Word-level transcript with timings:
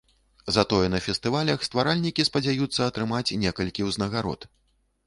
Затое 0.55 0.87
на 0.93 1.01
фестывалях 1.09 1.67
стваральнікі 1.67 2.27
спадзяюцца 2.31 2.81
атрымаць 2.89 3.35
некалькі 3.45 3.89
ўзнагарод. 3.91 4.53